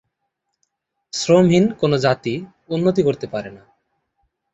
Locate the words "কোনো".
1.73-1.95